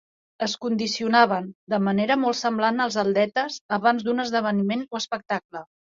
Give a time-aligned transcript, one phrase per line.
[0.43, 5.63] Es condicionaven, de manera molt semblant als atletes abans d'un esdeveniment o espectacle.